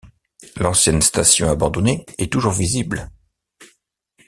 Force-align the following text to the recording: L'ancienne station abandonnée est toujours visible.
L'ancienne 0.57 1.03
station 1.03 1.47
abandonnée 1.51 2.07
est 2.17 2.31
toujours 2.33 2.53
visible. 2.53 3.11